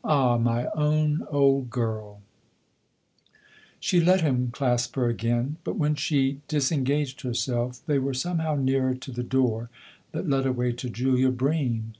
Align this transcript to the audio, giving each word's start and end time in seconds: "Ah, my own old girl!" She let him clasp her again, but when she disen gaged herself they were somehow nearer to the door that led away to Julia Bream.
"Ah, 0.04 0.36
my 0.36 0.66
own 0.76 1.22
old 1.30 1.70
girl!" 1.70 2.20
She 3.80 3.98
let 3.98 4.20
him 4.20 4.50
clasp 4.52 4.94
her 4.96 5.08
again, 5.08 5.56
but 5.64 5.78
when 5.78 5.94
she 5.94 6.42
disen 6.50 6.84
gaged 6.84 7.22
herself 7.22 7.80
they 7.86 7.98
were 7.98 8.12
somehow 8.12 8.56
nearer 8.56 8.92
to 8.96 9.10
the 9.10 9.22
door 9.22 9.70
that 10.12 10.28
led 10.28 10.44
away 10.44 10.72
to 10.74 10.90
Julia 10.90 11.30
Bream. 11.30 11.94